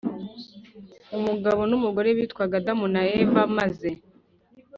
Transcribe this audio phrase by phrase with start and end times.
[1.17, 3.89] umugabo n’umugore bitwaga adamu na eva maze